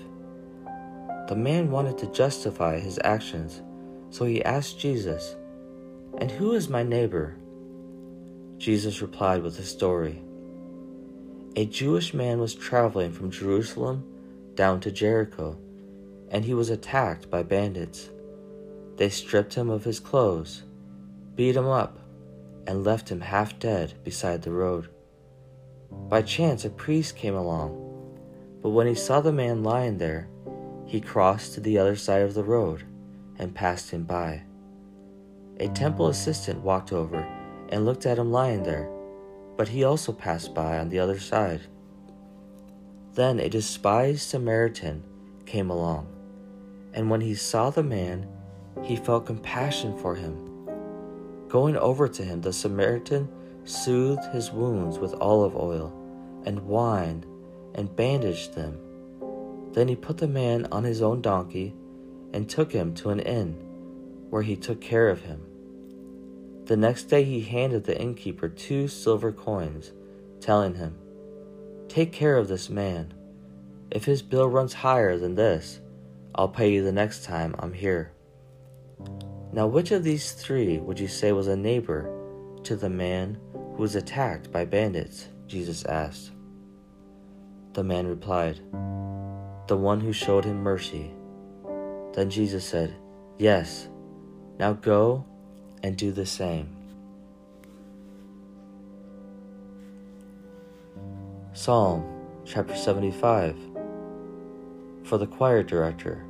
The 1.33 1.39
man 1.39 1.71
wanted 1.71 1.97
to 1.97 2.13
justify 2.13 2.79
his 2.79 3.01
actions, 3.05 3.63
so 4.11 4.27
he 4.27 4.45
asked 4.45 4.79
Jesus, 4.79 5.35
And 6.19 6.31
who 6.31 6.53
is 6.53 6.69
my 6.69 6.83
neighbor? 6.83 7.37
Jesus 8.59 9.01
replied 9.01 9.43
with 9.43 9.59
a 9.59 9.63
story. 9.63 10.23
A 11.57 11.65
Jewish 11.65 12.13
man 12.13 12.39
was 12.39 12.55
traveling 12.55 13.13
from 13.13 13.31
Jerusalem 13.31 14.05
down 14.57 14.81
to 14.81 14.91
Jericho, 14.91 15.57
and 16.29 16.45
he 16.45 16.53
was 16.53 16.69
attacked 16.69 17.31
by 17.31 17.43
bandits. 17.43 18.11
They 18.99 19.09
stripped 19.09 19.55
him 19.55 19.71
of 19.71 19.85
his 19.85 20.01
clothes, 20.01 20.65
beat 21.35 21.57
him 21.57 21.67
up, 21.67 21.99
and 22.67 22.85
left 22.85 23.09
him 23.09 23.23
half 23.23 23.59
dead 23.59 23.95
beside 24.05 24.43
the 24.43 24.53
road. 24.53 24.91
By 25.91 26.21
chance, 26.21 26.67
a 26.67 26.69
priest 26.69 27.17
came 27.17 27.35
along, 27.35 27.71
but 28.61 28.69
when 28.69 28.87
he 28.87 28.95
saw 28.95 29.23
the 29.23 29.33
man 29.33 29.63
lying 29.63 29.97
there, 29.97 30.29
he 30.93 31.01
crossed 31.01 31.55
to 31.55 31.61
the 31.61 31.79
other 31.79 31.97
side 31.97 32.21
of 32.21 32.35
the 32.35 32.45
road 32.45 32.85
and 33.39 33.55
passed 33.55 33.93
him 33.93 34.05
by. 34.05 34.43
A 35.59 35.67
temple 35.69 36.09
assistant 36.09 36.61
walked 36.61 36.93
over 36.93 37.27
and 37.71 37.87
looked 37.87 38.05
at 38.05 38.19
him 38.19 38.31
lying 38.31 38.63
there, 38.63 38.91
but 39.57 39.69
he 39.69 39.85
also 39.85 40.13
passed 40.13 40.55
by 40.55 40.79
on 40.79 40.91
the 40.91 40.99
other 40.99 41.19
side. 41.19 41.63
Then 43.15 43.41
a 43.41 43.49
despised 43.49 44.21
Samaritan 44.21 45.03
came 45.47 45.71
along, 45.71 46.09
and 46.93 47.09
when 47.09 47.23
he 47.23 47.37
saw 47.37 47.71
the 47.71 47.83
man, 47.83 48.29
he 48.83 48.97
felt 48.97 49.25
compassion 49.25 49.97
for 49.97 50.15
him. 50.15 50.37
Going 51.49 51.79
over 51.79 52.07
to 52.07 52.23
him, 52.23 52.43
the 52.43 52.53
Samaritan 52.53 53.31
soothed 53.65 54.27
his 54.27 54.51
wounds 54.51 54.99
with 54.99 55.15
olive 55.23 55.57
oil 55.57 55.91
and 56.45 56.67
wine 56.67 57.25
and 57.75 57.97
bandaged 57.97 58.55
them. 58.55 58.79
Then 59.73 59.89
he 59.89 59.97
put 59.97 60.19
the 60.19 60.29
man 60.29 60.67
on 60.71 60.85
his 60.85 61.03
own 61.03 61.23
donkey 61.23 61.75
and 62.33 62.49
took 62.49 62.73
him 62.73 62.95
to 62.95 63.11
an 63.11 63.21
inn, 63.21 63.55
where 64.31 64.43
he 64.43 64.57
took 64.57 64.81
care 64.81 65.09
of 65.09 65.23
him. 65.23 65.43
The 66.67 66.77
next 66.77 67.05
day 67.05 67.25
he 67.25 67.41
handed 67.41 67.85
the 67.85 68.01
innkeeper 68.01 68.49
two 68.49 68.89
silver 68.89 69.33
coins, 69.33 69.93
telling 70.41 70.75
him, 70.75 70.97
Take 71.89 72.13
care 72.13 72.37
of 72.39 72.49
this 72.49 72.71
man. 72.71 73.13
If 73.91 74.05
his 74.05 74.23
bill 74.23 74.49
runs 74.49 74.73
higher 74.73 75.19
than 75.19 75.35
this, 75.35 75.81
I'll 76.35 76.49
pay 76.49 76.73
you 76.73 76.83
the 76.83 76.93
next 76.93 77.25
time 77.25 77.55
I'm 77.59 77.75
here. 77.75 78.13
Now, 79.53 79.67
which 79.67 79.91
of 79.91 80.03
these 80.03 80.33
three 80.33 80.79
would 80.79 80.99
you 80.99 81.09
say 81.09 81.33
was 81.33 81.49
a 81.49 81.57
neighbor 81.57 82.11
to 82.63 82.77
the 82.77 82.89
man 82.89 83.39
who 83.53 83.83
was 83.83 83.97
attacked 83.97 84.51
by 84.51 84.65
bandits? 84.65 85.29
Jesus 85.47 85.85
asked. 85.85 86.31
The 87.75 87.85
man 87.85 88.07
replied, 88.07 88.61
the 89.67 89.77
one 89.77 90.01
who 90.01 90.13
showed 90.13 90.45
him 90.45 90.63
mercy. 90.63 91.13
Then 92.15 92.31
Jesus 92.31 92.65
said, 92.65 92.95
Yes, 93.39 93.89
now 94.59 94.73
go 94.73 95.25
and 95.83 95.97
do 95.97 96.13
the 96.13 96.27
same. 96.27 96.69
Psalm 101.53 102.05
chapter 102.45 102.75
75 102.75 103.57
For 105.05 105.19
the 105.19 105.27
choir 105.27 105.63
director, 105.63 106.25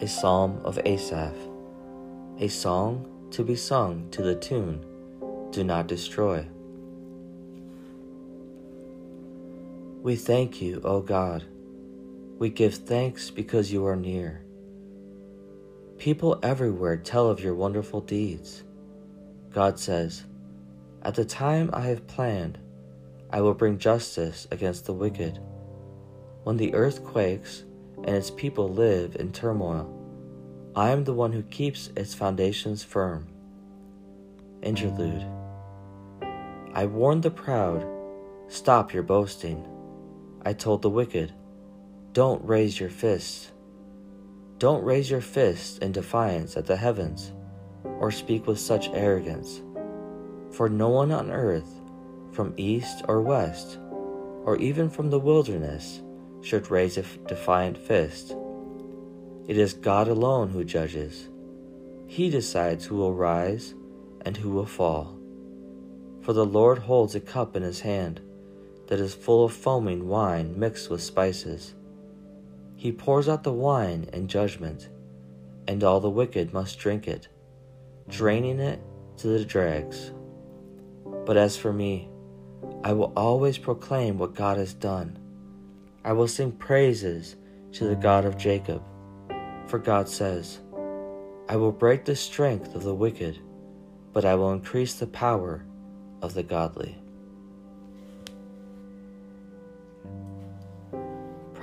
a 0.00 0.06
psalm 0.06 0.60
of 0.64 0.78
Asaph, 0.84 1.34
a 2.38 2.48
song 2.48 3.28
to 3.32 3.42
be 3.42 3.56
sung 3.56 4.08
to 4.10 4.22
the 4.22 4.34
tune, 4.34 4.84
Do 5.50 5.64
Not 5.64 5.88
Destroy. 5.88 6.46
We 10.02 10.16
thank 10.16 10.60
you, 10.60 10.80
O 10.84 11.00
God 11.00 11.44
we 12.44 12.50
give 12.50 12.74
thanks 12.74 13.30
because 13.30 13.72
you 13.72 13.86
are 13.86 13.96
near. 13.96 14.44
People 15.96 16.38
everywhere 16.42 16.98
tell 16.98 17.30
of 17.30 17.40
your 17.40 17.54
wonderful 17.54 18.02
deeds. 18.02 18.64
God 19.50 19.80
says, 19.80 20.24
At 21.00 21.14
the 21.14 21.24
time 21.24 21.70
I 21.72 21.86
have 21.86 22.06
planned, 22.06 22.58
I 23.30 23.40
will 23.40 23.54
bring 23.54 23.78
justice 23.78 24.46
against 24.50 24.84
the 24.84 24.92
wicked. 24.92 25.40
When 26.42 26.58
the 26.58 26.74
earth 26.74 27.02
quakes 27.02 27.64
and 28.04 28.14
its 28.14 28.30
people 28.30 28.68
live 28.68 29.16
in 29.16 29.32
turmoil, 29.32 29.88
I 30.76 30.90
am 30.90 31.04
the 31.04 31.14
one 31.14 31.32
who 31.32 31.44
keeps 31.44 31.88
its 31.96 32.12
foundations 32.12 32.84
firm. 32.84 33.26
Interlude 34.60 35.24
I 36.74 36.84
warned 36.84 37.22
the 37.22 37.30
proud, 37.30 37.86
Stop 38.48 38.92
your 38.92 39.02
boasting. 39.02 39.66
I 40.44 40.52
told 40.52 40.82
the 40.82 40.90
wicked, 40.90 41.32
don't 42.14 42.44
raise 42.44 42.78
your 42.78 42.90
fists. 42.90 43.50
Don't 44.58 44.84
raise 44.84 45.10
your 45.10 45.20
fists 45.20 45.78
in 45.78 45.90
defiance 45.90 46.56
at 46.56 46.64
the 46.64 46.76
heavens, 46.76 47.32
or 47.82 48.12
speak 48.12 48.46
with 48.46 48.60
such 48.60 48.88
arrogance. 48.90 49.62
For 50.52 50.68
no 50.68 50.90
one 50.90 51.10
on 51.10 51.32
earth, 51.32 51.68
from 52.30 52.54
east 52.56 53.04
or 53.08 53.20
west, 53.20 53.80
or 54.44 54.56
even 54.58 54.88
from 54.90 55.10
the 55.10 55.18
wilderness, 55.18 56.02
should 56.40 56.70
raise 56.70 56.96
a 56.96 57.02
defiant 57.26 57.76
fist. 57.76 58.36
It 59.48 59.58
is 59.58 59.74
God 59.74 60.06
alone 60.06 60.50
who 60.50 60.62
judges. 60.62 61.28
He 62.06 62.30
decides 62.30 62.84
who 62.84 62.94
will 62.94 63.12
rise 63.12 63.74
and 64.20 64.36
who 64.36 64.50
will 64.50 64.66
fall. 64.66 65.18
For 66.20 66.32
the 66.32 66.46
Lord 66.46 66.78
holds 66.78 67.16
a 67.16 67.20
cup 67.20 67.56
in 67.56 67.64
his 67.64 67.80
hand 67.80 68.20
that 68.86 69.00
is 69.00 69.14
full 69.14 69.44
of 69.44 69.52
foaming 69.52 70.06
wine 70.06 70.56
mixed 70.56 70.90
with 70.90 71.02
spices. 71.02 71.74
He 72.84 72.92
pours 72.92 73.30
out 73.30 73.44
the 73.44 73.50
wine 73.50 74.10
in 74.12 74.28
judgment, 74.28 74.90
and 75.66 75.82
all 75.82 76.00
the 76.00 76.10
wicked 76.10 76.52
must 76.52 76.78
drink 76.78 77.08
it, 77.08 77.28
draining 78.10 78.60
it 78.60 78.78
to 79.16 79.28
the 79.28 79.42
dregs. 79.42 80.12
But 81.24 81.38
as 81.38 81.56
for 81.56 81.72
me, 81.72 82.10
I 82.82 82.92
will 82.92 83.10
always 83.16 83.56
proclaim 83.56 84.18
what 84.18 84.34
God 84.34 84.58
has 84.58 84.74
done. 84.74 85.18
I 86.04 86.12
will 86.12 86.28
sing 86.28 86.52
praises 86.52 87.36
to 87.72 87.86
the 87.86 87.96
God 87.96 88.26
of 88.26 88.36
Jacob. 88.36 88.82
For 89.66 89.78
God 89.78 90.06
says, 90.06 90.60
I 91.48 91.56
will 91.56 91.72
break 91.72 92.04
the 92.04 92.14
strength 92.14 92.74
of 92.74 92.82
the 92.82 92.94
wicked, 92.94 93.38
but 94.12 94.26
I 94.26 94.34
will 94.34 94.52
increase 94.52 94.92
the 94.92 95.06
power 95.06 95.64
of 96.20 96.34
the 96.34 96.42
godly. 96.42 96.98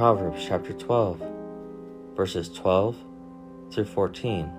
Proverbs 0.02 0.44
chapter 0.44 0.74
12, 0.74 1.22
verses 2.16 2.50
12 2.50 2.98
through 3.72 3.86
14. 3.86 4.52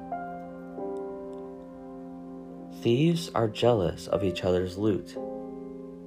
Thieves 2.80 3.28
are 3.34 3.48
jealous 3.48 4.06
of 4.06 4.22
each 4.22 4.44
other's 4.44 4.78
loot, 4.78 5.18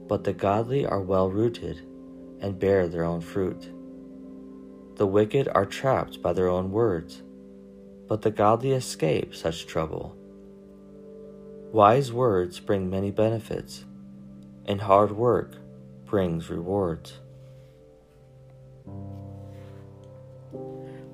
but 0.07 0.23
the 0.23 0.31
godly 0.31 0.85
are 0.85 1.01
well 1.01 1.29
rooted 1.29 1.81
and 2.39 2.57
bear 2.57 2.87
their 2.87 3.03
own 3.03 3.19
fruit. 3.19 3.69
The 4.95 5.05
wicked 5.05 5.49
are 5.53 5.65
trapped 5.65 6.21
by 6.21 6.31
their 6.31 6.47
own 6.47 6.71
words, 6.71 7.21
but 8.07 8.21
the 8.21 8.31
godly 8.31 8.71
escape 8.71 9.35
such 9.35 9.67
trouble. 9.67 10.15
Wise 11.73 12.13
words 12.13 12.61
bring 12.61 12.89
many 12.89 13.11
benefits, 13.11 13.83
and 14.65 14.79
hard 14.79 15.11
work 15.11 15.57
brings 16.05 16.49
rewards. 16.49 17.19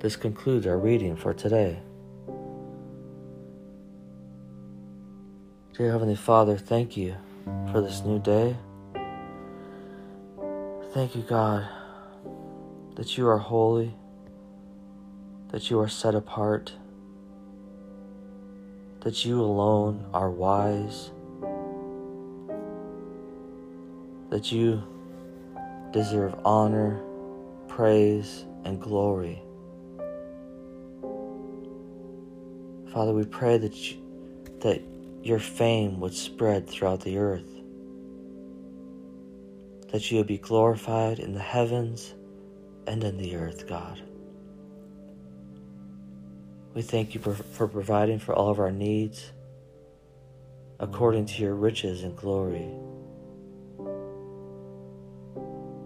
This 0.02 0.16
concludes 0.16 0.66
our 0.66 0.80
reading 0.80 1.16
for 1.16 1.32
today. 1.32 1.78
Dear 5.78 5.92
Heavenly 5.92 6.16
Father, 6.16 6.58
thank 6.58 6.98
you 6.98 7.16
for 7.72 7.82
this 7.82 8.02
new 8.02 8.18
day. 8.18 8.58
Thank 10.96 11.16
you, 11.16 11.22
God, 11.22 11.68
that 12.96 13.16
you 13.16 13.28
are 13.28 13.38
holy, 13.38 13.94
that 15.50 15.70
you 15.70 15.80
are 15.80 15.88
set 15.88 16.16
apart, 16.16 16.74
that 19.02 19.24
you 19.24 19.40
alone 19.40 20.04
are 20.16 20.32
wise, 20.32 21.12
that 24.32 24.52
you 24.52 24.82
deserve 25.92 26.34
honor 26.44 27.00
praise 27.68 28.46
and 28.66 28.82
glory. 28.82 29.44
Father, 32.92 33.14
we 33.14 33.24
pray 33.24 33.58
that 33.58 33.74
you, 33.74 33.98
that 34.60 34.82
your 35.24 35.40
fame 35.40 36.00
would 36.02 36.14
spread 36.14 36.68
throughout 36.70 37.02
the 37.02 37.18
earth, 37.18 37.50
that 39.92 40.12
you 40.12 40.18
would 40.18 40.28
be 40.28 40.38
glorified 40.38 41.20
in 41.20 41.34
the 41.34 41.40
heavens 41.40 42.14
and 42.88 43.04
in 43.04 43.18
the 43.18 43.36
earth, 43.38 43.68
God. 43.68 44.02
We 46.74 46.82
thank 46.82 47.14
you 47.14 47.22
for, 47.22 47.34
for 47.34 47.68
providing 47.68 48.20
for 48.20 48.34
all 48.34 48.50
of 48.50 48.60
our 48.60 48.72
needs 48.72 49.32
according 50.80 51.28
to 51.28 51.42
your 51.42 51.56
riches 51.56 52.04
and 52.04 52.16
glory. 52.18 52.68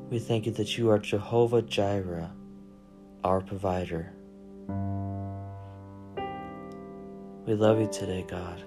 We 0.09 0.19
thank 0.19 0.45
you 0.45 0.53
that 0.53 0.77
you 0.77 0.89
are 0.89 0.99
Jehovah 0.99 1.61
Jireh, 1.61 2.31
our 3.23 3.41
provider. 3.41 4.13
We 7.45 7.53
love 7.53 7.79
you 7.79 7.87
today, 7.91 8.25
God. 8.27 8.63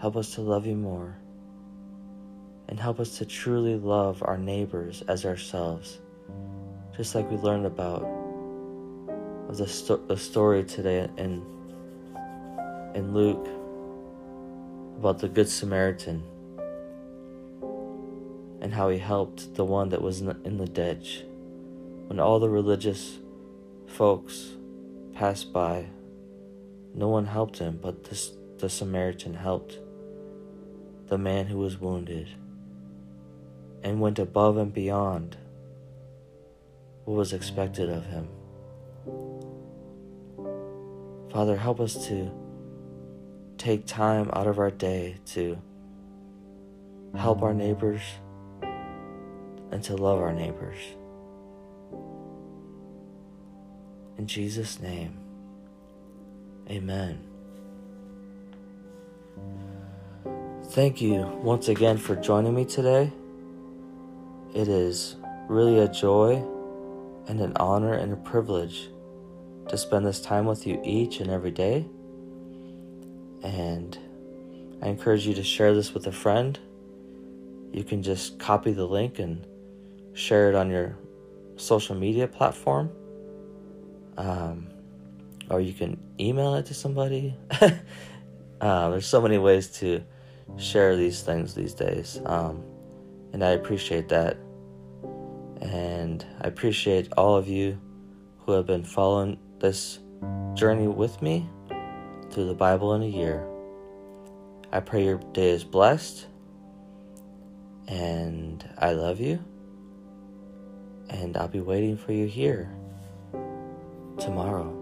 Help 0.00 0.16
us 0.16 0.34
to 0.34 0.40
love 0.40 0.66
you 0.66 0.74
more. 0.74 1.16
And 2.68 2.80
help 2.80 2.98
us 2.98 3.18
to 3.18 3.24
truly 3.24 3.76
love 3.76 4.20
our 4.26 4.36
neighbors 4.36 5.04
as 5.06 5.24
ourselves, 5.24 6.00
just 6.96 7.14
like 7.14 7.30
we 7.30 7.36
learned 7.36 7.66
about 7.66 8.02
of 9.48 9.58
the, 9.58 9.68
sto- 9.68 10.04
the 10.08 10.16
story 10.16 10.64
today 10.64 11.08
in, 11.18 11.46
in 12.96 13.14
Luke 13.14 13.46
about 14.96 15.20
the 15.20 15.28
Good 15.28 15.48
Samaritan 15.48 16.24
and 18.60 18.74
how 18.74 18.88
he 18.88 18.98
helped 18.98 19.54
the 19.54 19.64
one 19.64 19.88
that 19.90 20.02
was 20.02 20.20
in 20.20 20.26
the, 20.26 20.36
in 20.44 20.56
the 20.56 20.66
ditch 20.66 21.22
when 22.08 22.18
all 22.18 22.40
the 22.40 22.48
religious 22.48 23.20
folks 23.86 24.56
passed 25.14 25.52
by 25.52 25.86
no 26.94 27.08
one 27.08 27.26
helped 27.26 27.58
him, 27.58 27.78
but 27.80 28.04
this, 28.04 28.32
the 28.58 28.68
Samaritan 28.68 29.34
helped 29.34 29.78
the 31.06 31.18
man 31.18 31.46
who 31.46 31.58
was 31.58 31.80
wounded 31.80 32.28
and 33.82 34.00
went 34.00 34.18
above 34.18 34.56
and 34.56 34.72
beyond 34.72 35.36
what 37.04 37.16
was 37.16 37.32
expected 37.32 37.88
of 37.90 38.04
him. 38.06 38.28
Father, 41.32 41.56
help 41.56 41.80
us 41.80 42.06
to 42.08 42.30
take 43.56 43.86
time 43.86 44.30
out 44.32 44.46
of 44.46 44.58
our 44.58 44.70
day 44.70 45.16
to 45.24 45.58
help 47.16 47.42
our 47.42 47.54
neighbors 47.54 48.02
and 49.70 49.82
to 49.82 49.96
love 49.96 50.20
our 50.20 50.32
neighbors. 50.32 50.78
In 54.18 54.26
Jesus' 54.26 54.78
name. 54.78 55.21
Amen. 56.68 57.20
Thank 60.70 61.02
you 61.02 61.22
once 61.42 61.68
again 61.68 61.98
for 61.98 62.16
joining 62.16 62.54
me 62.54 62.64
today. 62.64 63.12
It 64.54 64.68
is 64.68 65.16
really 65.48 65.80
a 65.80 65.88
joy 65.88 66.42
and 67.26 67.40
an 67.40 67.52
honor 67.56 67.92
and 67.92 68.12
a 68.12 68.16
privilege 68.16 68.88
to 69.68 69.76
spend 69.76 70.06
this 70.06 70.20
time 70.20 70.46
with 70.46 70.66
you 70.66 70.80
each 70.84 71.20
and 71.20 71.30
every 71.30 71.50
day. 71.50 71.86
And 73.42 73.98
I 74.82 74.88
encourage 74.88 75.26
you 75.26 75.34
to 75.34 75.42
share 75.42 75.74
this 75.74 75.94
with 75.94 76.06
a 76.06 76.12
friend. 76.12 76.58
You 77.72 77.84
can 77.84 78.02
just 78.02 78.38
copy 78.38 78.72
the 78.72 78.86
link 78.86 79.18
and 79.18 79.46
share 80.14 80.48
it 80.48 80.54
on 80.54 80.70
your 80.70 80.96
social 81.56 81.94
media 81.94 82.26
platform. 82.28 82.90
Um, 84.16 84.71
or 85.50 85.60
you 85.60 85.72
can 85.72 85.98
email 86.18 86.54
it 86.54 86.66
to 86.66 86.74
somebody. 86.74 87.34
uh, 88.60 88.90
there's 88.90 89.06
so 89.06 89.20
many 89.20 89.38
ways 89.38 89.68
to 89.68 90.02
share 90.56 90.96
these 90.96 91.22
things 91.22 91.54
these 91.54 91.74
days, 91.74 92.20
um, 92.26 92.62
and 93.32 93.44
I 93.44 93.50
appreciate 93.50 94.08
that. 94.08 94.36
And 95.60 96.24
I 96.40 96.48
appreciate 96.48 97.12
all 97.16 97.36
of 97.36 97.46
you 97.46 97.80
who 98.40 98.52
have 98.52 98.66
been 98.66 98.84
following 98.84 99.38
this 99.60 100.00
journey 100.54 100.88
with 100.88 101.22
me 101.22 101.48
through 102.30 102.46
the 102.46 102.54
Bible 102.54 102.94
in 102.94 103.02
a 103.02 103.06
year. 103.06 103.46
I 104.72 104.80
pray 104.80 105.04
your 105.04 105.18
day 105.32 105.50
is 105.50 105.64
blessed, 105.64 106.26
and 107.86 108.68
I 108.78 108.92
love 108.92 109.20
you, 109.20 109.38
and 111.10 111.36
I'll 111.36 111.48
be 111.48 111.60
waiting 111.60 111.96
for 111.96 112.12
you 112.12 112.26
here 112.26 112.74
tomorrow. 114.18 114.81